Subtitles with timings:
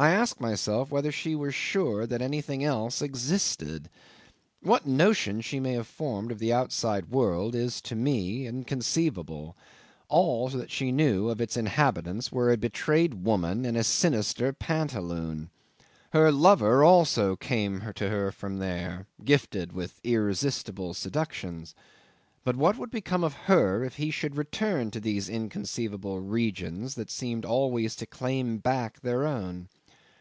[0.00, 3.88] I ask myself whether she were sure that anything else existed.
[4.62, 9.56] What notions she may have formed of the outside world is to me inconceivable:
[10.08, 15.50] all that she knew of its inhabitants were a betrayed woman and a sinister pantaloon.
[16.12, 21.74] Her lover also came to her from there, gifted with irresistible seductions;
[22.44, 27.10] but what would become of her if he should return to these inconceivable regions that
[27.10, 29.68] seemed always to claim back their own?